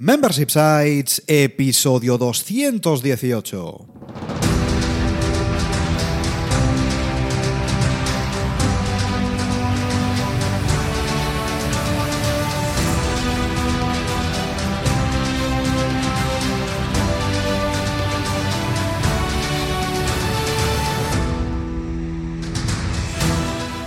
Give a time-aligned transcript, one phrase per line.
[0.00, 3.86] Membership Sites, episodio 218.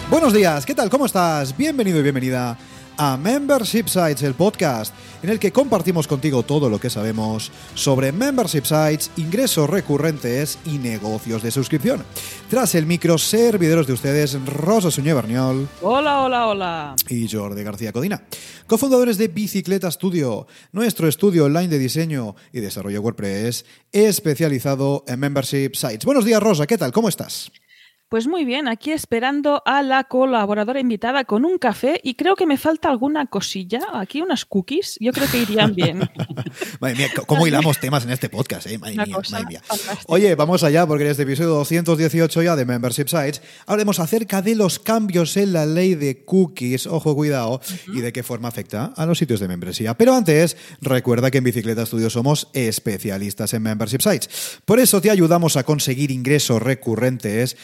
[0.09, 0.89] Buenos días, ¿qué tal?
[0.89, 1.55] ¿Cómo estás?
[1.55, 2.57] Bienvenido y bienvenida
[2.97, 4.93] a Membership Sites, el podcast
[5.23, 10.77] en el que compartimos contigo todo lo que sabemos sobre membership sites, ingresos recurrentes y
[10.77, 12.03] negocios de suscripción.
[12.49, 15.67] Tras el micro, servideros de ustedes, Rosa Suñé Berniol.
[15.81, 16.95] Hola, hola, hola.
[17.09, 18.23] Y Jordi García Codina,
[18.67, 25.75] cofundadores de Bicicleta Studio, nuestro estudio online de diseño y desarrollo WordPress especializado en membership
[25.75, 26.05] sites.
[26.05, 26.91] Buenos días, Rosa, ¿qué tal?
[26.91, 27.51] ¿Cómo estás?
[28.11, 32.45] Pues muy bien, aquí esperando a la colaboradora invitada con un café y creo que
[32.45, 35.99] me falta alguna cosilla, aquí unas cookies, yo creo que irían bien.
[36.81, 38.67] madre mía, ¿cómo hilamos temas en este podcast?
[38.67, 38.77] Eh?
[38.77, 39.61] Madre, mía, madre mía.
[40.07, 44.55] Oye, vamos allá porque en este episodio 218 ya de Membership Sites hablaremos acerca de
[44.55, 47.61] los cambios en la ley de cookies, ojo, cuidado,
[47.95, 49.95] y de qué forma afecta a los sitios de membresía.
[49.95, 54.59] Pero antes, recuerda que en Bicicleta Studio somos especialistas en Membership Sites.
[54.65, 57.55] Por eso te ayudamos a conseguir ingresos recurrentes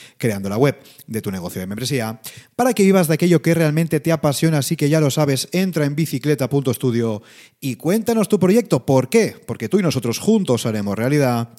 [0.44, 2.22] la web de tu negocio de membresía,
[2.56, 5.86] para que vivas de aquello que realmente te apasiona, así que ya lo sabes, entra
[5.86, 7.22] en bicicleta.studio
[7.60, 8.86] y cuéntanos tu proyecto.
[8.86, 9.36] ¿Por qué?
[9.46, 11.50] Porque tú y nosotros juntos haremos realidad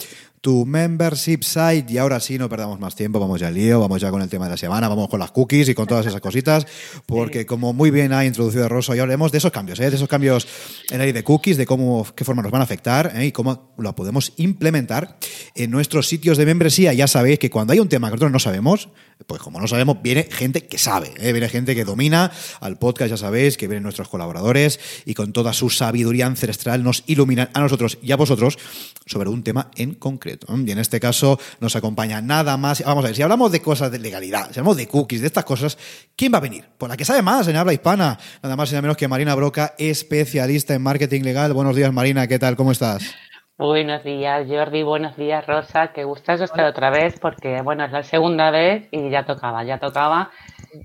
[0.41, 1.86] tu membership site.
[1.89, 4.28] Y ahora sí, no perdamos más tiempo, vamos ya al lío, vamos ya con el
[4.28, 6.67] tema de la semana, vamos con las cookies y con todas esas cositas,
[7.06, 9.91] porque como muy bien ha introducido Rosa, ya hablaremos de esos cambios, ¿eh?
[9.91, 10.47] de esos cambios
[10.91, 13.27] en la ley de cookies, de cómo, qué forma nos van a afectar ¿eh?
[13.27, 15.19] y cómo lo podemos implementar
[15.55, 16.92] en nuestros sitios de membresía.
[16.92, 18.89] Ya sabéis que cuando hay un tema que nosotros no sabemos,
[19.27, 21.33] pues como no sabemos, viene gente que sabe, ¿eh?
[21.33, 25.53] viene gente que domina al podcast, ya sabéis, que vienen nuestros colaboradores y con toda
[25.53, 28.59] su sabiduría ancestral nos iluminan a nosotros y a vosotros
[29.06, 30.28] sobre un tema en concreto.
[30.67, 32.83] Y en este caso nos acompaña nada más.
[32.84, 35.44] Vamos a ver, si hablamos de cosas de legalidad, si hablamos de cookies, de estas
[35.44, 35.78] cosas,
[36.16, 36.65] ¿quién va a venir?
[36.77, 39.34] Por la que sabe más en habla hispana, nada más y nada menos que Marina
[39.34, 41.53] Broca, especialista en marketing legal.
[41.53, 42.56] Buenos días, Marina, ¿qué tal?
[42.56, 43.15] ¿Cómo estás?
[43.59, 44.84] Buenos días, Jordi.
[44.84, 45.93] Buenos días, Rosa.
[45.93, 49.81] Qué gustazo estar otra vez porque, bueno, es la segunda vez y ya tocaba, ya
[49.81, 50.31] tocaba.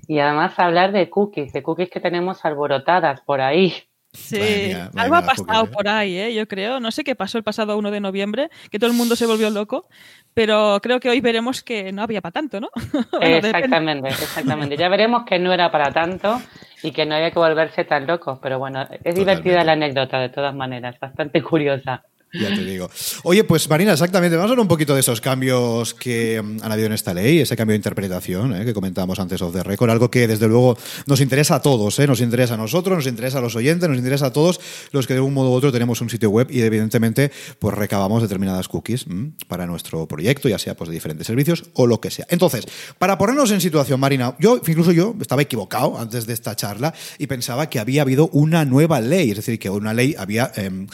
[0.08, 3.74] Y además hablar de cookies, de cookies que tenemos alborotadas por ahí.
[4.14, 6.34] Sí, algo ha pasado por ahí, ¿eh?
[6.34, 6.78] yo creo.
[6.78, 9.50] No sé qué pasó el pasado 1 de noviembre, que todo el mundo se volvió
[9.50, 9.88] loco,
[10.34, 12.68] pero creo que hoy veremos que no había para tanto, ¿no?
[13.20, 14.76] exactamente, exactamente.
[14.76, 16.40] Ya veremos que no era para tanto
[16.82, 20.28] y que no había que volverse tan loco, pero bueno, es divertida la anécdota de
[20.28, 22.04] todas maneras, bastante curiosa.
[22.34, 22.90] Ya te digo.
[23.22, 24.36] Oye, pues Marina, exactamente.
[24.36, 27.38] Vamos a hablar un poquito de esos cambios que mm, han habido en esta ley,
[27.38, 30.76] ese cambio de interpretación eh, que comentábamos antes of the record, algo que desde luego
[31.06, 32.08] nos interesa a todos, ¿eh?
[32.08, 35.14] nos interesa a nosotros, nos interesa a los oyentes, nos interesa a todos los que
[35.14, 37.30] de un modo u otro tenemos un sitio web y evidentemente
[37.60, 41.86] pues recabamos determinadas cookies mm, para nuestro proyecto, ya sea pues de diferentes servicios o
[41.86, 42.26] lo que sea.
[42.30, 42.66] Entonces,
[42.98, 47.28] para ponernos en situación, Marina, yo incluso yo estaba equivocado antes de esta charla y
[47.28, 50.84] pensaba que había habido una nueva ley, es decir, que una ley había, eh,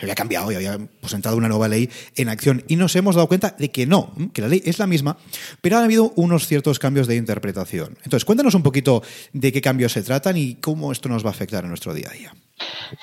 [0.00, 0.63] había cambiado y había
[1.00, 4.12] pues, entrado una nueva ley en acción y nos hemos dado cuenta de que no,
[4.32, 5.16] que la ley es la misma,
[5.60, 7.96] pero han habido unos ciertos cambios de interpretación.
[8.04, 9.02] Entonces, cuéntanos un poquito
[9.32, 12.08] de qué cambios se tratan y cómo esto nos va a afectar en nuestro día
[12.10, 12.34] a día.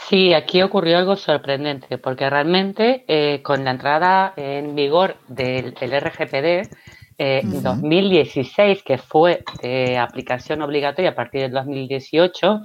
[0.10, 5.74] Sí, aquí ocurrió algo sorprendente, porque realmente eh, con la entrada en vigor del,
[7.18, 12.62] en 2016, que fue de aplicación obligatoria a partir del 2018,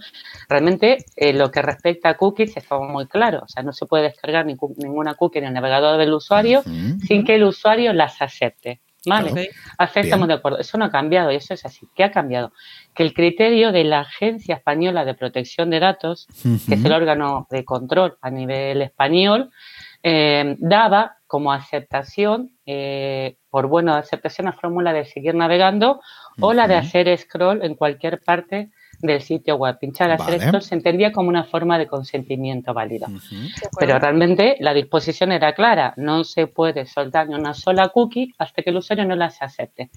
[0.48, 3.40] realmente eh, lo que respecta a cookies estaba muy claro.
[3.44, 6.62] O sea, no se puede descargar ninguna cookie en el navegador del usuario
[7.06, 8.80] sin que el usuario las acepte.
[9.06, 9.50] ¿Vale?
[9.94, 10.58] estamos de acuerdo.
[10.58, 11.86] Eso no ha cambiado y eso es así.
[11.94, 12.52] ¿Qué ha cambiado?
[12.94, 17.46] Que el criterio de la Agencia Española de Protección de Datos, que es el órgano
[17.50, 19.50] de control a nivel español,
[20.02, 26.02] eh, daba como aceptación, eh, por bueno de aceptación, la fórmula de seguir navegando
[26.40, 28.68] o la de hacer scroll en cualquier parte
[29.00, 29.78] del sitio web.
[29.78, 33.08] Pinchar hacer scroll se entendía como una forma de consentimiento válida.
[33.80, 38.60] Pero realmente la disposición era clara, no se puede soltar ni una sola cookie hasta
[38.60, 39.88] que el usuario no las acepte.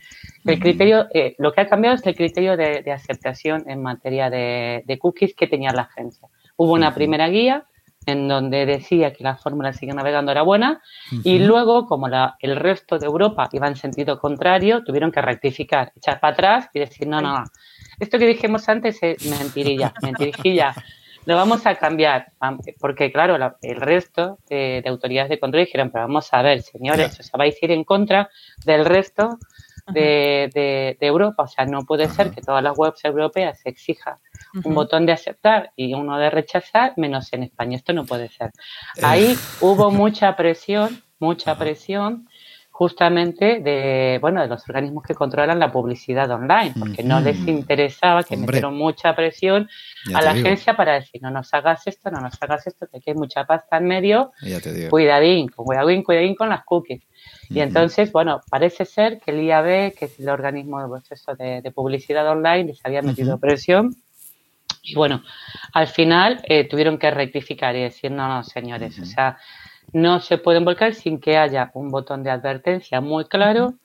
[0.45, 4.83] El criterio, eh, lo que ha cambiado es el criterio de, aceptación en materia de,
[4.85, 6.29] de, cookies que tenía la agencia.
[6.55, 7.65] Hubo una primera guía
[8.05, 10.81] en donde decía que la fórmula sigue navegando era buena
[11.23, 15.91] y luego, como la, el resto de Europa iba en sentido contrario, tuvieron que rectificar,
[15.95, 17.43] echar para atrás y decir, no, no,
[17.99, 20.73] esto que dijimos antes es mentirilla, mentirijilla,
[21.25, 22.31] lo vamos a cambiar,
[22.79, 27.23] porque claro, el resto de, autoridades de control dijeron, pero vamos a ver, señores, o
[27.23, 28.29] sea, vais a ir en contra
[28.65, 29.37] del resto
[29.91, 31.43] de, Europa.
[31.43, 34.19] O sea, no puede ser que todas las webs europeas se exija
[34.63, 37.77] un botón de aceptar y uno de rechazar, menos en España.
[37.77, 38.51] Esto no puede ser.
[39.01, 42.27] Ahí hubo mucha presión, mucha presión
[42.79, 48.23] justamente de bueno de los organismos que controlan la publicidad online porque no les interesaba
[48.23, 49.67] que metieron mucha presión
[50.13, 53.15] a la agencia para decir no nos hagas esto no nos hagas esto que hay
[53.15, 54.31] mucha pasta en medio.
[54.89, 57.03] Cuidadín cuidadín cuidadín con las cookies
[57.49, 60.79] y entonces bueno parece ser que el IAB que es el organismo
[61.37, 63.93] de, de, publicidad online les había metido presión.
[64.81, 65.21] Y bueno
[65.73, 69.37] al final eh, tuvieron que rectificar y decir no no señores o sea
[69.93, 73.75] no se pueden volcar sin que haya un botón de advertencia muy claro,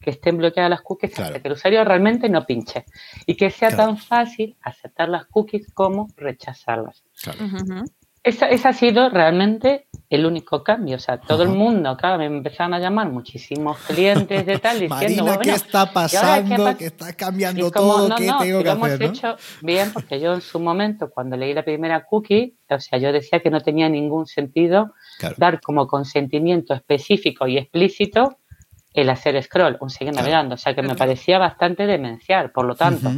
[0.00, 2.84] que estén bloqueadas las cookies para que el usuario realmente no pinche.
[3.26, 7.02] Y que sea tan fácil aceptar las cookies como rechazarlas.
[8.24, 10.96] Ese, ha sido realmente el único cambio.
[10.96, 15.24] O sea, todo el mundo, claro, me empezaron a llamar muchísimos clientes de tal diciendo,
[15.24, 16.74] Marina, ¿qué está pasando?
[16.78, 18.08] ¿Qué, está cambiando todo?
[18.16, 19.02] ¿Qué tengo que hacer?
[19.02, 22.98] Hemos hecho bien porque yo en su momento, cuando leí la primera cookie, o sea,
[22.98, 24.94] yo decía que no tenía ningún sentido
[25.36, 28.38] dar como consentimiento específico y explícito
[28.94, 30.54] el hacer scroll, un seguir navegando.
[30.54, 32.52] O sea, que me parecía bastante demencial.
[32.52, 33.12] Por lo tanto,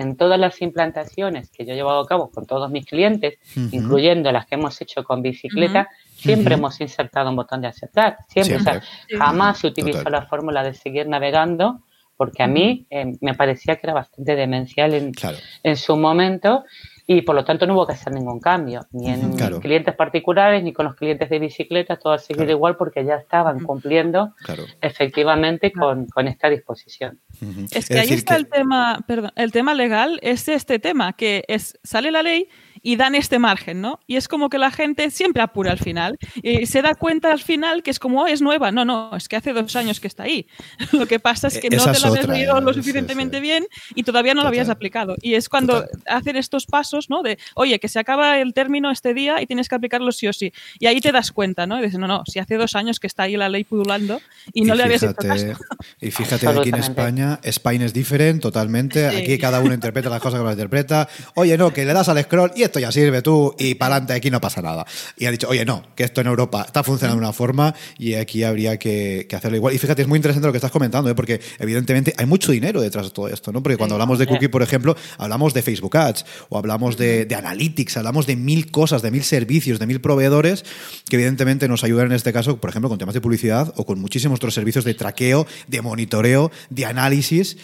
[0.00, 3.38] en todas las implantaciones que yo he llevado a cabo con todos mis clientes,
[3.72, 8.18] incluyendo las que hemos hecho con bicicleta, siempre hemos insertado un botón de aceptar.
[8.28, 8.80] Siempre.
[9.16, 11.82] jamás se utilizó la fórmula de seguir navegando
[12.16, 15.12] porque a mí eh, me parecía que era bastante demencial en,
[15.62, 16.64] en su momento
[17.10, 20.74] y por lo tanto no hubo que hacer ningún cambio, ni en clientes particulares ni
[20.74, 24.34] con los clientes de bicicletas, todo ha seguido igual porque ya estaban cumpliendo
[24.82, 27.18] efectivamente con, esta disposición.
[27.70, 31.78] Es que ahí está el tema, perdón, el tema legal es este tema, que es
[31.82, 32.50] sale la ley
[32.88, 34.00] y dan este margen, ¿no?
[34.06, 37.38] Y es como que la gente siempre apura al final y se da cuenta al
[37.38, 38.72] final que es como, oh, es nueva.
[38.72, 40.46] No, no, es que hace dos años que está ahí.
[40.92, 44.32] Lo que pasa es que no te lo habías leído lo suficientemente bien y todavía
[44.32, 45.16] no lo habías aplicado.
[45.20, 47.22] Y es cuando hacen estos pasos, ¿no?
[47.22, 50.32] De, oye, que se acaba el término este día y tienes que aplicarlo sí o
[50.32, 50.54] sí.
[50.78, 51.78] Y ahí te das cuenta, ¿no?
[51.78, 54.22] Y dices, no, no, si hace dos años que está ahí la ley pudulando
[54.54, 55.58] y no le habías hecho caso.
[56.00, 59.06] Y fíjate, aquí en España, España es diferente totalmente.
[59.08, 61.06] Aquí cada uno interpreta las cosas que las interpreta.
[61.34, 64.14] Oye, no, que le das al scroll y esto ya sirve tú y para adelante,
[64.14, 64.86] aquí no pasa nada.
[65.16, 68.14] Y ha dicho, oye, no, que esto en Europa está funcionando de una forma y
[68.14, 69.74] aquí habría que, hacerlo igual.
[69.74, 71.14] Y fíjate, es muy interesante lo que estás comentando, ¿eh?
[71.14, 73.62] porque evidentemente hay mucho dinero detrás de todo esto, ¿no?
[73.62, 77.96] Porque cuando hablamos de cookie, por ejemplo, hablamos de Facebook Ads o hablamos de, Analytics,
[77.96, 80.64] hablamos de mil cosas, de mil servicios, de mil proveedores
[81.08, 84.00] que evidentemente nos ayudan en este caso, por ejemplo, con temas de publicidad o con
[84.00, 87.56] muchísimos otros servicios de traqueo, de monitoreo, de análisis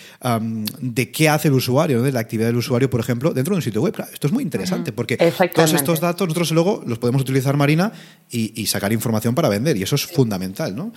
[0.80, 3.62] de qué hace el usuario, de la actividad del usuario, por ejemplo, dentro de un
[3.62, 3.94] sitio web.
[4.12, 7.92] Esto es muy interesante porque todos estos datos nosotros luego los podemos utilizar, Marina,
[8.30, 9.76] y, sacar información para vender.
[9.76, 10.92] Y eso es fundamental, ¿no?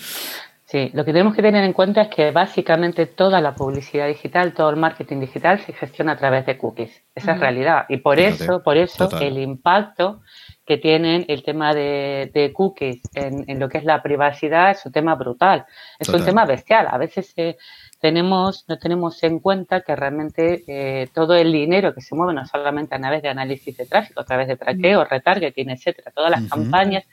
[0.65, 4.53] Sí, lo que tenemos que tener en cuenta es que básicamente toda la publicidad digital,
[4.53, 6.91] todo el marketing digital se gestiona a través de cookies.
[7.15, 7.85] Esa es realidad.
[7.87, 10.21] Y por eso, por eso el impacto
[10.65, 15.15] que tienen el tema de, cookies en, lo que es la privacidad es un tema
[15.15, 15.65] brutal.
[15.97, 16.87] Es un tema bestial.
[16.91, 17.57] A veces se
[17.99, 22.45] tenemos, no tenemos en cuenta que realmente eh, todo el dinero que se mueve no
[22.45, 26.47] solamente a través de análisis de tráfico, a través de traqueo, retargeting, etcétera, todas las
[26.49, 27.05] campañas,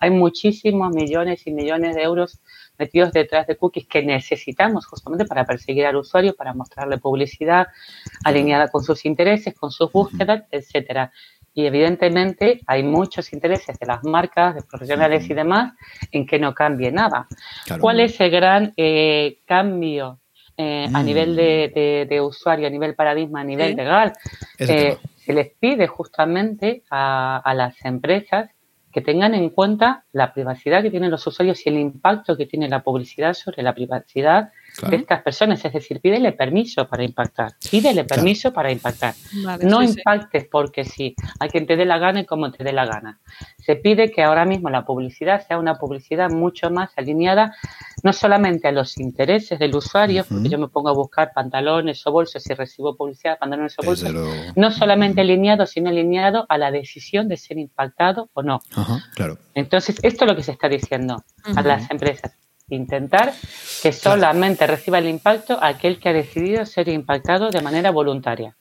[0.00, 2.40] hay muchísimos millones y millones de euros
[2.78, 7.68] metidos detrás de cookies que necesitamos justamente para perseguir al usuario, para mostrarle publicidad
[8.24, 11.12] alineada con sus intereses, con sus búsquedas, etcétera.
[11.54, 15.74] Y evidentemente hay muchos intereses de las marcas, de profesionales y demás
[16.10, 17.28] en que no cambie nada.
[17.78, 20.21] ¿Cuál es el gran eh, cambio
[20.56, 22.08] eh, a nivel mm.
[22.08, 24.12] de, usuario, a nivel paradigma, a nivel legal,
[24.58, 28.50] eh, se les pide justamente a, las empresas
[28.92, 32.68] que tengan en cuenta la privacidad que tienen los usuarios y el impacto que tiene
[32.68, 34.50] la publicidad sobre la privacidad
[34.86, 35.64] de estas personas.
[35.64, 37.52] Es decir, pídele permiso para impactar.
[37.70, 39.14] Pídele permiso para impactar.
[39.62, 41.14] no impactes porque sí.
[41.40, 43.18] Hay quien te dé la gana y como te dé la gana.
[43.64, 47.54] Se pide que ahora mismo la publicidad sea una publicidad mucho más alineada
[48.02, 52.12] no solamente a los intereses del usuario, porque yo me pongo a buscar pantalones o
[52.12, 54.12] bolsos y recibo publicidad de pantalones o bolsos,
[54.56, 58.60] no solamente alineado, sino alineado a la decisión de ser impactado o no.
[59.14, 59.38] claro.
[59.54, 62.32] Entonces, esto es lo que se está diciendo a las empresas.
[62.68, 63.34] Intentar
[63.82, 68.56] que solamente reciba el impacto aquel que ha decidido ser impactado de manera voluntaria.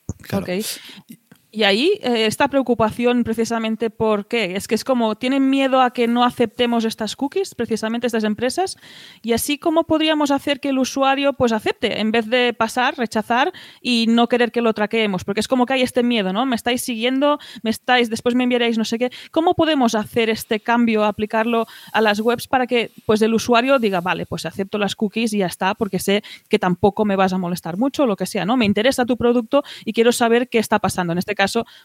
[1.54, 4.56] Y ahí eh, esta preocupación precisamente por qué?
[4.56, 8.78] Es que es como tienen miedo a que no aceptemos estas cookies, precisamente estas empresas,
[9.22, 13.52] y así cómo podríamos hacer que el usuario pues acepte en vez de pasar, rechazar
[13.82, 16.46] y no querer que lo traqueemos, porque es como que hay este miedo, ¿no?
[16.46, 19.12] Me estáis siguiendo, me estáis, después me enviaréis no sé qué.
[19.32, 24.00] ¿Cómo podemos hacer este cambio, aplicarlo a las webs para que pues el usuario diga,
[24.00, 27.38] vale, pues acepto las cookies y ya está, porque sé que tampoco me vas a
[27.38, 28.56] molestar mucho, lo que sea, ¿no?
[28.56, 31.12] Me interesa tu producto y quiero saber qué está pasando.
[31.12, 31.36] En este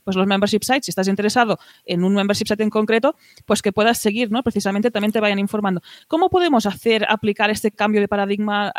[0.04, 3.72] pues los membership sites, si estás interesado en un membership site en concreto, pues que
[3.72, 4.42] puedas seguir, ¿no?
[4.42, 5.80] Precisamente también te vayan informando.
[6.08, 8.72] ¿Cómo podemos hacer, aplicar este cambio de paradigma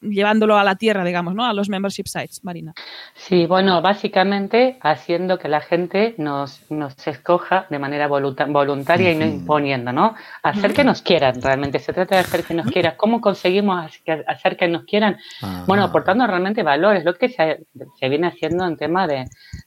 [0.00, 1.44] llevándolo a la tierra, digamos, ¿no?
[1.44, 2.74] A los membership sites, Marina.
[3.14, 9.24] Sí, bueno, básicamente haciendo que la gente nos, nos escoja de manera voluntaria y no
[9.24, 10.14] imponiendo, ¿no?
[10.42, 11.78] Hacer que nos quieran, realmente.
[11.78, 12.94] Se trata de hacer que nos quieran.
[12.96, 13.90] ¿Cómo conseguimos
[14.26, 15.18] hacer que nos quieran?
[15.66, 19.24] Bueno, aportando realmente valores, lo que se, viene haciendo en tema de,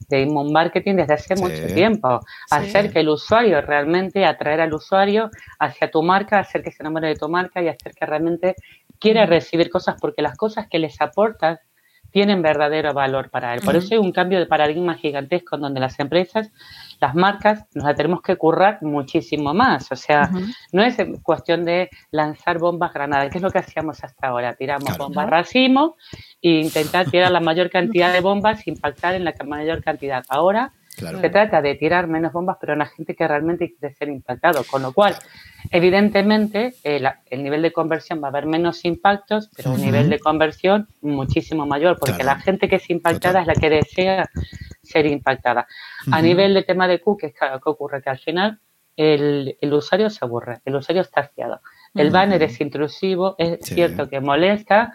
[0.09, 2.19] de inmune marketing desde hace mucho tiempo.
[2.49, 7.09] Hacer que el usuario realmente, atraer al usuario hacia tu marca, hacer que se enamore
[7.09, 8.55] de tu marca y hacer que realmente
[8.99, 11.59] quiera recibir cosas porque las cosas que les aportas
[12.11, 13.61] tienen verdadero valor para él.
[13.61, 16.51] Por eso hay un cambio de paradigma gigantesco en donde las empresas,
[16.99, 19.91] las marcas, nos la tenemos que currar muchísimo más.
[19.91, 20.29] O sea,
[20.71, 24.55] no es cuestión de lanzar bombas granadas, que es lo que hacíamos hasta ahora.
[24.55, 25.97] Tiramos bombas racimo
[26.41, 30.23] e intentar tirar la mayor cantidad de bombas, impactar en la mayor cantidad.
[30.29, 34.09] Ahora se trata de tirar menos bombas, pero en la gente que realmente quiere ser
[34.09, 34.63] impactado.
[34.63, 35.15] Con lo cual,
[35.71, 40.87] evidentemente, el, nivel de conversión va a haber menos impactos, pero un nivel de conversión
[41.01, 44.29] muchísimo mayor, porque la gente que es impactada es la que desea
[44.83, 45.67] ser impactada.
[46.11, 48.01] A nivel de tema de cookies, ¿qué ocurre?
[48.01, 48.59] Que al final
[48.99, 51.61] el, usuario se aburre, el usuario está hastiado.
[51.95, 54.93] El banner es intrusivo, es cierto que molesta,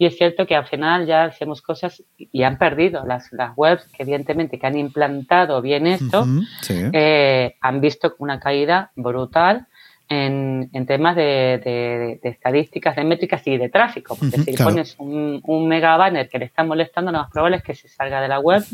[0.00, 3.84] y es cierto que al final ya hacemos cosas y han perdido las, las webs
[3.92, 6.26] que evidentemente que han implantado bien esto,
[6.70, 9.66] eh, han visto una caída brutal
[10.08, 14.16] en, en temas de, de, estadísticas, de métricas y de tráfico.
[14.16, 17.62] Porque si pones un, un, mega banner que le está molestando, lo más probable es
[17.62, 18.64] que se salga de la web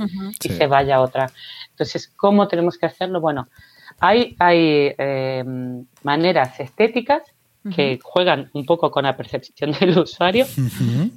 [0.45, 1.26] y se vaya a otra.
[1.71, 3.21] Entonces, ¿cómo tenemos que hacerlo?
[3.21, 3.49] Bueno,
[3.99, 5.45] hay, hay eh,
[6.04, 7.23] maneras estéticas
[7.75, 10.47] que juegan un poco con la percepción del usuario,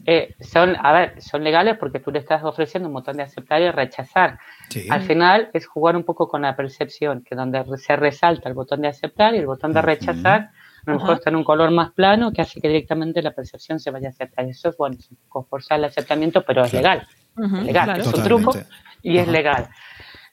[0.06, 3.62] eh, son, a ver, son legales porque tú le estás ofreciendo un botón de aceptar
[3.62, 4.40] y rechazar.
[4.90, 8.82] Al final es jugar un poco con la percepción, que donde se resalta el botón
[8.82, 10.52] de aceptar y el botón de rechazar,
[10.86, 13.80] a lo mejor está en un color más plano que hace que directamente la percepción
[13.80, 14.46] se vaya a aceptar.
[14.46, 17.08] Eso es bueno, es un poco forzar el aceptamiento, pero es legal.
[17.38, 18.54] es legal, es un truco
[19.04, 19.68] y es legal.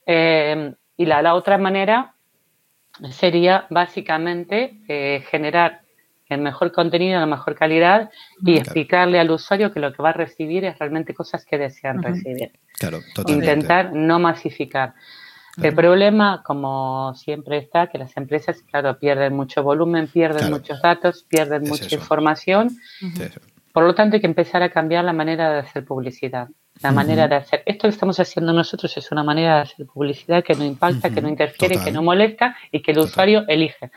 [0.05, 2.15] Eh, y la, la otra manera
[3.11, 5.81] sería básicamente eh, generar
[6.29, 8.09] el mejor contenido, la mejor calidad
[8.43, 12.03] y explicarle al usuario que lo que va a recibir es realmente cosas que desean
[12.03, 12.51] recibir.
[12.77, 14.93] Claro, Intentar no masificar.
[15.61, 21.25] El problema, como siempre está, que las empresas, claro, pierden mucho volumen, pierden muchos datos,
[21.27, 22.77] pierden mucha información.
[23.73, 26.49] Por lo tanto, hay que empezar a cambiar la manera de hacer publicidad.
[26.83, 27.63] La manera de hacer.
[27.65, 31.21] Esto que estamos haciendo nosotros es una manera de hacer publicidad que no impacta, que
[31.21, 33.89] no interfiere, que no molesta y que el usuario elige.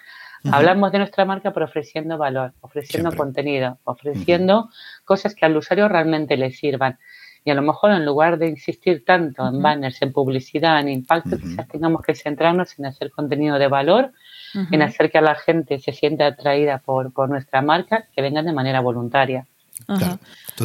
[0.51, 4.71] Hablamos de nuestra marca, pero ofreciendo valor, ofreciendo contenido, ofreciendo
[5.05, 6.99] cosas que al usuario realmente le sirvan.
[7.45, 11.39] Y a lo mejor en lugar de insistir tanto en banners, en publicidad, en impacto,
[11.39, 14.13] quizás tengamos que centrarnos en hacer contenido de valor,
[14.71, 18.45] en hacer que a la gente se sienta atraída por, por nuestra marca, que vengan
[18.45, 19.47] de manera voluntaria.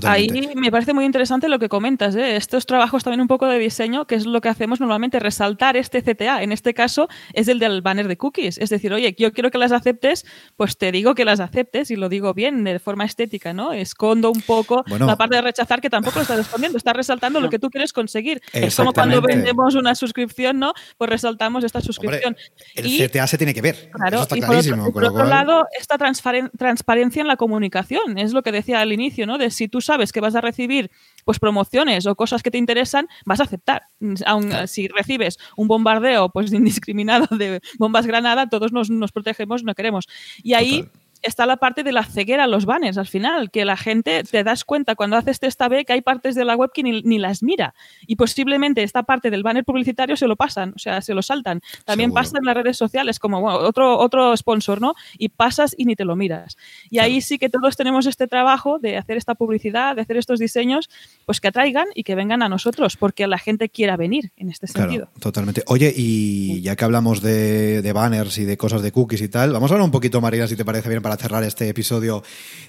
[0.04, 2.36] Ahí me parece muy interesante lo que comentas, ¿eh?
[2.36, 6.02] estos trabajos también un poco de diseño, que es lo que hacemos normalmente, resaltar este
[6.02, 6.44] CTA.
[6.44, 8.58] En este caso es el del banner de cookies.
[8.58, 10.26] Es decir, oye, yo quiero que las aceptes,
[10.58, 13.74] pues te digo que las aceptes y lo digo bien, de forma estética, ¿no?
[13.74, 17.50] Escondo un poco la parte de rechazar que tampoco lo estás escondiendo, estás resaltando lo
[17.50, 18.42] que tú quieres conseguir.
[18.54, 20.74] Es como cuando vendemos una suscripción, ¿no?
[20.98, 22.36] Pues resaltamos esta suscripción.
[22.76, 23.90] el CTA se tiene que ver.
[23.92, 28.82] Claro, está y por otro, lado, esta transparencia en la comunicación, es lo que decía
[28.82, 29.38] al inicio, ¿no?
[29.38, 30.92] De si tú sabes que vas a recibir
[31.24, 33.84] pues promociones o cosas que te interesan, vas a aceptar.
[34.26, 39.76] Aun, Si recibes un bombardeo pues indiscriminado de bombas granada, todos nos, nos protegemos, no
[39.76, 40.06] queremos.
[40.44, 40.90] Y ahí
[41.26, 44.64] está la parte de la ceguera, los banners al final, que la gente te das
[44.64, 47.74] cuenta cuando haces testa B que hay partes de la web que ni, las mira
[48.08, 51.62] y posiblemente esta parte del banner publicitario se lo pasan, o sea, se lo saltan.
[51.86, 54.94] También pasa en las redes sociales como otro, otro sponsor, ¿no?
[55.18, 56.58] Y pasas y ni te lo miras.
[56.90, 60.40] Y ahí sí que todos tenemos este trabajo de hacer esta publicidad, de hacer estos
[60.40, 60.90] diseños,
[61.26, 64.68] pues que atraigan y que vengan a nosotros, porque la gente quiera venir en este
[64.68, 65.10] sentido.
[65.20, 65.64] totalmente.
[65.68, 69.52] Oye, y ya que hablamos de, de banners y de cosas de cookies y tal,
[69.52, 72.24] vamos a hablar un poquito, María, si te parece bien, para para cerrar este episodio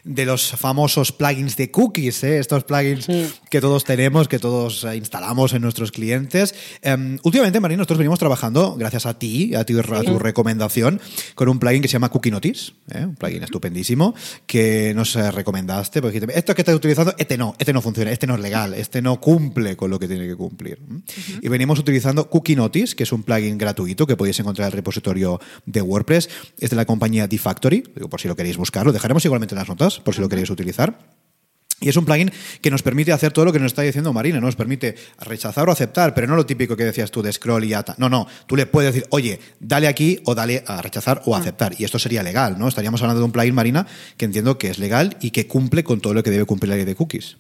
[0.04, 2.38] de los famosos plugins de cookies, ¿eh?
[2.38, 3.08] estos plugins
[3.50, 6.54] que todos tenemos, que todos eh, instalamos en nuestros clientes.
[6.80, 11.00] Em, últimamente, Marina, nosotros venimos trabajando, gracias a ti, a, ti, a tu recomendación,
[11.34, 13.04] con un plugin que se llama Cookie Notice, ¿eh?
[13.04, 14.14] un plugin estupendísimo,
[14.46, 18.36] que nos recomendaste, porque esto que estás utilizando, este no, este no funciona, este no
[18.36, 20.78] es legal, este no cumple con lo que tiene que cumplir.
[21.42, 24.76] Y venimos utilizando Cookie Notice, que es un plugin gratuito que podéis encontrar en el
[24.76, 26.28] repositorio de WordPress.
[26.60, 28.87] Es de la compañía D-Factory, por si lo queréis buscar.
[28.87, 30.99] Lo dejaremos igualmente en las notas, por si lo queréis utilizar.
[31.78, 32.31] Y es un plugin
[32.62, 34.47] que nos permite hacer todo lo que nos está diciendo Marina, ¿no?
[34.47, 37.75] Nos permite rechazar o aceptar, pero no lo típico que decías tú de scroll y
[37.75, 37.95] ata.
[37.99, 38.26] No, no.
[38.47, 41.75] Tú le puedes decir, oye, dale aquí o dale a rechazar o aceptar.
[41.78, 42.66] Y esto sería legal, ¿no?
[42.66, 46.00] Estaríamos hablando de un plugin, Marina, que entiendo que es legal y que cumple con
[46.00, 47.37] todo lo que debe cumplir la ley de cookies.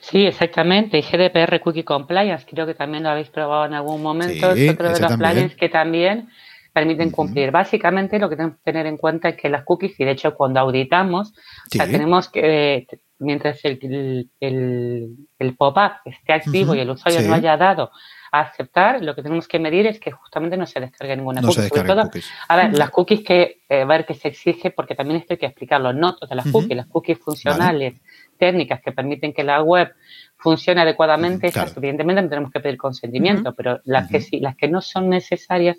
[0.00, 0.98] Sí, exactamente.
[0.98, 4.52] Y GDPR Cookie Compliance, creo que también lo habéis probado en algún momento.
[4.52, 6.28] es otro de los plugins que también
[6.74, 7.52] permiten cumplir.
[7.52, 10.34] Básicamente lo que tenemos que tener en cuenta es que las cookies, y de hecho
[10.34, 11.32] cuando auditamos,
[11.70, 12.88] tenemos que,
[13.20, 17.92] mientras el, el, pop-up esté activo y el usuario no haya dado
[18.32, 22.20] a aceptar, lo que tenemos que medir es que justamente no se descargue ninguna cookie.
[22.48, 25.46] a ver, las cookies que, eh, ver que se exige, porque también esto hay que
[25.46, 28.02] explicarlo, no todas las cookies, las cookies funcionales,
[28.36, 29.94] técnicas que permiten que la web
[30.36, 34.80] funcione adecuadamente, evidentemente no tenemos que pedir consentimiento, pero las, que sí, las que no
[34.80, 35.78] son necesarias,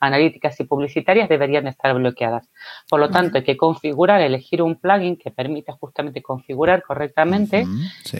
[0.00, 2.48] analíticas y publicitarias deberían estar bloqueadas.
[2.88, 7.66] Por lo tanto, hay que configurar, elegir un plugin que permita justamente configurar correctamente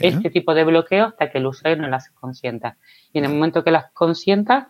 [0.01, 2.77] este tipo de bloqueo hasta que el usuario no las consienta.
[3.13, 4.69] Y en el momento que las consienta,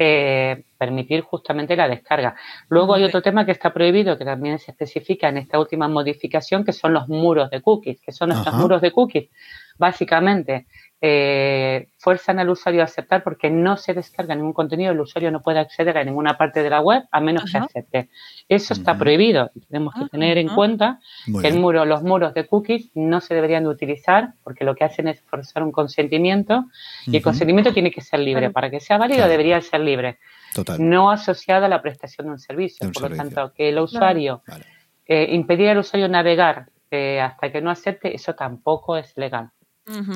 [0.00, 2.36] eh, permitir justamente la descarga.
[2.68, 6.64] Luego hay otro tema que está prohibido, que también se especifica en esta última modificación,
[6.64, 8.00] que son los muros de cookies.
[8.00, 9.28] que son estos muros de cookies?
[9.78, 10.66] Básicamente,
[11.00, 15.42] eh, fuerzan al usuario a aceptar porque no se descarga ningún contenido, el usuario no
[15.42, 18.08] puede acceder a ninguna parte de la web a menos que acepte.
[18.48, 20.98] Eso está prohibido tenemos que ah, tener en cuenta
[21.40, 24.84] que el muro, los muros de cookies no se deberían de utilizar porque lo que
[24.84, 26.64] hacen es forzar un consentimiento
[27.06, 28.50] y el consentimiento tiene que ser libre.
[28.50, 30.18] Para que sea válido debería ser libre,
[30.78, 32.90] no asociado a la prestación de un servicio.
[32.90, 34.42] Por lo tanto, que el usuario,
[35.06, 39.50] eh, impedir al usuario navegar eh, hasta que no acepte, eso tampoco es legal.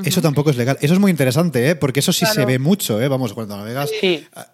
[0.05, 0.77] Eso tampoco es legal.
[0.81, 1.77] Eso es muy interesante, ¿eh?
[1.77, 3.01] porque eso sí se ve mucho.
[3.01, 3.09] ¿eh?
[3.09, 3.91] Vamos, cuando navegas,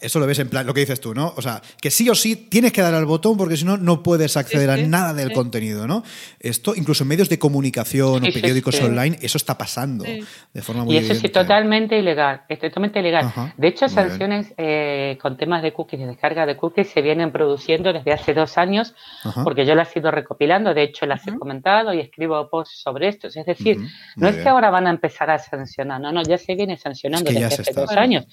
[0.00, 1.34] eso lo ves en plan, lo que dices tú, ¿no?
[1.36, 4.02] O sea, que sí o sí tienes que dar al botón porque si no, no
[4.02, 6.02] puedes acceder a nada del contenido, ¿no?
[6.38, 10.94] Esto, incluso en medios de comunicación o periódicos online, eso está pasando de forma muy
[10.94, 13.32] Y eso sí, totalmente ilegal, es totalmente ilegal.
[13.56, 17.92] de hecho, sanciones eh, con temas de cookies, de descarga de cookies, se vienen produciendo
[17.92, 18.94] desde hace dos años,
[19.42, 23.08] porque yo las he ido recopilando, de hecho, las he comentado y escribo posts sobre
[23.08, 23.28] esto.
[23.28, 23.78] Es decir,
[24.16, 26.00] no es que ahora van a empezar empezar a sancionar.
[26.00, 28.26] No, no, ya se viene sancionando desde hace dos años,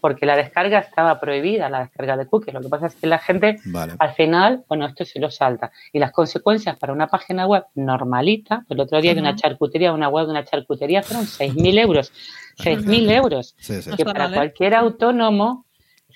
[0.00, 2.54] porque la descarga estaba prohibida, la descarga de cookies.
[2.54, 3.58] Lo que pasa es que la gente,
[3.98, 5.70] al final, bueno, esto se lo salta.
[5.92, 10.08] Y las consecuencias para una página web normalita, el otro día de una charcutería, una
[10.08, 12.12] web de una charcutería, fueron 6.000 euros.
[12.58, 13.54] 6.000 euros.
[13.96, 15.66] que para cualquier autónomo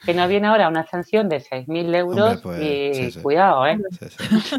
[0.05, 3.79] que no viene ahora una sanción de 6.000 euros pues, y cuidado, ¿eh?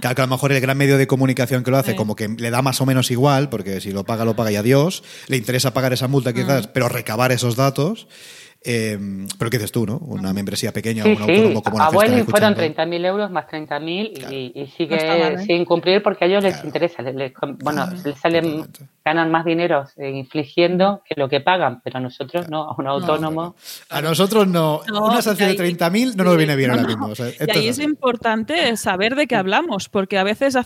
[0.01, 2.27] Claro que a lo mejor el gran medio de comunicación que lo hace, como que
[2.27, 5.37] le da más o menos igual, porque si lo paga, lo paga y adiós, le
[5.37, 6.71] interesa pagar esa multa quizás, mm.
[6.73, 8.07] pero recabar esos datos.
[8.67, 8.97] Eh,
[9.37, 9.97] pero ¿qué dices tú, no?
[9.99, 14.59] Una membresía pequeña sí, un autónomo como la que fueron 30.000 euros más 30.000 y,
[14.59, 17.03] y, sigue sin cumplir porque a ellos les interesa.
[17.59, 18.65] bueno, les salen,
[19.03, 22.87] ganan más dinero eh, infligiendo que lo que pagan, pero a nosotros no, a un
[22.87, 23.55] autónomo.
[23.89, 24.81] a nosotros no.
[24.89, 27.09] Una sanción de 30.000 no nos viene bien ahora mismo.
[27.09, 30.57] y ahí es, importante saber de qué hablamos, porque a veces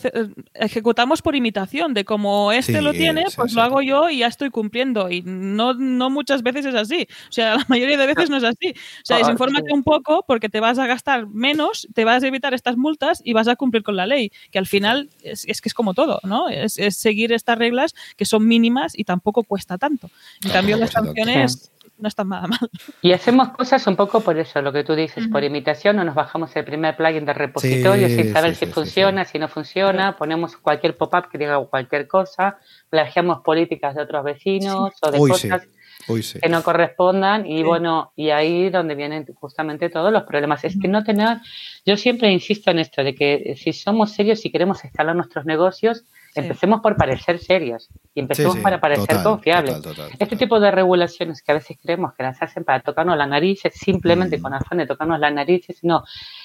[0.54, 4.52] ejecutamos por imitación, de como este lo tiene, pues lo hago yo y ya estoy
[4.52, 5.10] cumpliendo.
[5.10, 7.08] Y no, no muchas veces es así.
[7.28, 8.70] O sea, la mayoría de veces no es así.
[8.70, 12.54] O sea, desinfórmate un poco porque te vas a gastar menos, te vas a evitar
[12.54, 15.74] estas multas y vas a cumplir con la ley, que al final es, que es
[15.74, 16.50] como todo, ¿no?
[16.50, 20.10] Es, seguir estas reglas que son mínimas y tampoco cuesta tanto.
[20.44, 22.60] En cambio, las sanciones no están nada mal.
[23.02, 26.16] Y hacemos cosas un poco por eso, lo que tú dices, por imitación, no nos
[26.16, 30.98] bajamos el primer plugin de repositorio sin saber si funciona, si no funciona, ponemos cualquier
[30.98, 32.58] pop-up que diga cualquier cosa,
[32.90, 35.68] plagiamos políticas de otros vecinos o de cosas
[36.08, 40.64] que no correspondan y bueno, y ahí donde vienen justamente todos los problemas.
[40.64, 41.38] Es que no tener,
[41.86, 46.06] yo siempre insisto en esto, de que si somos serios y queremos escalar nuestros negocios,
[46.36, 49.82] Empecemos por parecer serios y empecemos para parecer confiables.
[50.20, 53.62] este tipo de regulaciones que a veces creemos que las hacen para tocarnos la nariz,
[53.74, 54.42] simplemente mm.
[54.42, 56.04] con afán de tocarnos la nariz, no.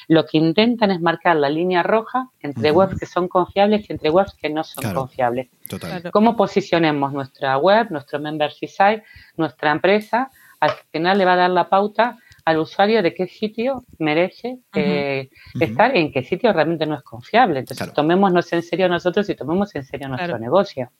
[0.08, 4.10] Lo que intentan es marcar la línea roja entre webs que son confiables y entre
[4.10, 5.48] webs que no son confiables.
[6.12, 9.02] ¿Cómo posicionemos nuestra web, nuestro membership site,
[9.36, 10.30] nuestra empresa?
[10.60, 15.30] Al final le va a dar la pauta al usuario de qué sitio merece eh,
[15.58, 17.60] estar, en qué sitio realmente no es confiable.
[17.60, 20.90] Entonces, tomémonos en serio nosotros y tomemos en serio nuestro negocio.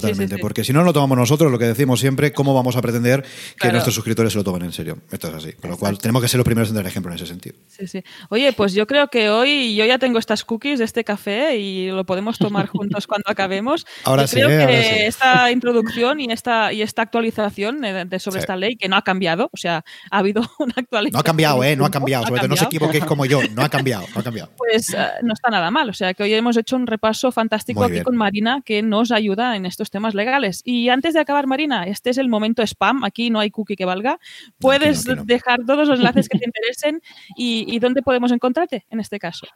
[0.00, 3.24] Totalmente, porque si no lo tomamos nosotros, lo que decimos siempre, ¿cómo vamos a pretender
[3.60, 4.98] que nuestros suscriptores se lo tomen en serio?
[5.10, 5.52] Esto es así.
[5.52, 7.56] Con lo cual, tenemos que ser los primeros en dar ejemplo en ese sentido.
[7.68, 8.02] Sí, sí.
[8.30, 11.90] Oye, pues yo creo que hoy yo ya tengo estas cookies de este café y
[11.90, 13.84] lo podemos tomar juntos cuando acabemos.
[14.04, 14.36] Ahora sí.
[14.36, 14.66] Creo ¿eh?
[14.66, 19.02] que esta introducción y esta, y esta actualización de, sobre esta ley, que no ha
[19.02, 21.12] cambiado, o sea, ha habido una actualización.
[21.12, 21.76] No ha cambiado, ¿eh?
[21.76, 22.24] No ha cambiado.
[22.24, 24.50] Sobre todo no se equivoquéis como yo, no ha cambiado, no ha cambiado.
[24.62, 25.90] Pues eh, no está nada mal.
[25.90, 29.56] O sea, que hoy hemos hecho un repaso fantástico aquí con Marina que nos ayuda
[29.56, 30.62] en estos temas legales.
[30.64, 33.02] Y antes de acabar, Marina, este es el momento spam.
[33.02, 34.20] Aquí no hay cookie que valga.
[34.60, 37.02] Puedes dejar todos los enlaces que te interesen
[37.36, 39.48] y, dónde podemos encontrarte en este caso.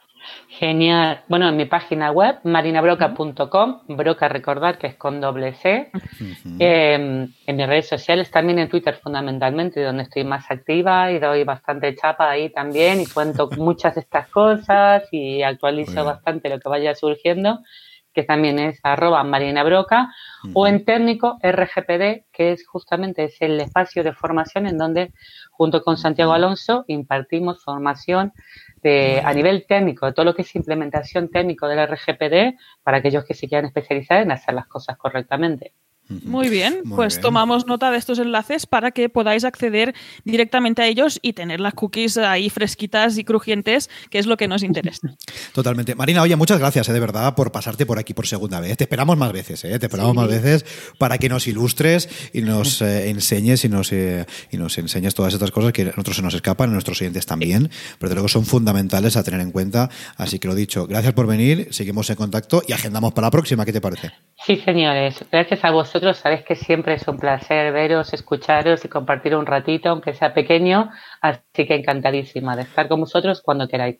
[0.49, 1.21] Genial.
[1.29, 5.91] Bueno, en mi página web, marinabroca.com, broca recordar que es con doble C.
[6.59, 11.45] Em, en mis redes sociales, también en Twitter fundamentalmente, donde estoy más activa y doy
[11.45, 16.67] bastante chapa ahí también y cuento muchas de estas cosas y actualizo bastante lo que
[16.67, 17.61] vaya surgiendo
[18.17, 20.11] que también es arroba Marina Broca,
[20.55, 25.13] o en técnico RGPD, que es justamente es el espacio de formación en donde
[25.51, 28.33] junto con Santiago Alonso impartimos formación
[28.81, 33.23] de, a nivel técnico, de todo lo que es implementación técnico del RGPD para aquellos
[33.23, 35.73] que se quieran especializar en hacer las cosas correctamente.
[36.09, 39.93] Muy bien, pues tomamos nota de estos enlaces para que podáis acceder
[40.23, 44.47] directamente a ellos y tener las cookies ahí fresquitas y crujientes, que es lo que
[44.47, 45.15] nos interesa.
[45.53, 45.95] Totalmente.
[45.95, 48.77] Marina, oye, muchas gracias, eh, de verdad, por pasarte por aquí por segunda vez.
[48.77, 49.77] Te esperamos más veces, ¿eh?
[49.79, 50.65] te esperamos más veces
[50.97, 55.51] para que nos ilustres y nos eh, enseñes y nos, y nos enseñes todas estas
[55.51, 58.45] cosas que a nosotros se nos escapan, a nuestros oyentes también, pero de luego son
[58.45, 59.89] fundamentales a tener en cuenta.
[60.15, 63.65] Así que lo dicho, gracias por venir, seguimos en contacto y agendamos para la próxima.
[63.65, 64.11] ¿Qué te parece?
[64.45, 69.35] Sí, señores, gracias a vosotros sabéis que siempre es un placer veros, escucharos y compartir
[69.35, 70.89] un ratito, aunque sea pequeño.
[71.21, 73.97] Así que encantadísima de estar con vosotros cuando queráis.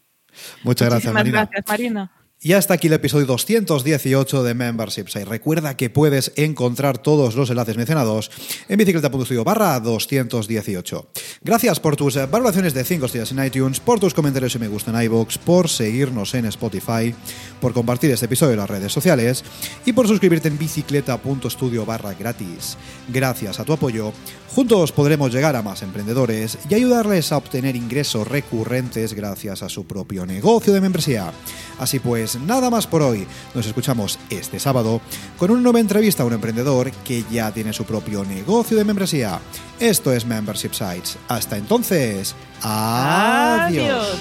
[0.64, 1.46] Muchas gracias, Marina.
[1.46, 2.12] Gracias, Marina.
[2.39, 5.15] Y hasta aquí el episodio 218 de Memberships.
[5.15, 8.30] Y recuerda que puedes encontrar todos los enlaces mencionados
[8.69, 11.10] en bicicleta.studio barra 218.
[11.41, 14.91] Gracias por tus valoraciones de 5 estrellas en iTunes, por tus comentarios y me gusta
[14.91, 17.15] en iVoox, por seguirnos en Spotify,
[17.60, 19.43] por compartir este episodio en las redes sociales
[19.84, 22.78] y por suscribirte en bicicleta.studio barra gratis.
[23.08, 24.13] Gracias a tu apoyo,
[24.54, 29.88] juntos podremos llegar a más emprendedores y ayudarles a obtener ingresos recurrentes gracias a su
[29.88, 31.34] propio negocio de membresía.
[31.80, 33.28] Así pues, nada más por hoy.
[33.54, 35.02] Nos escuchamos este sábado
[35.38, 39.40] con una nueva entrevista a un emprendedor que ya tiene su propio negocio de membresía.
[39.80, 41.18] Esto es Membership Sites.
[41.28, 44.18] Hasta entonces, adiós.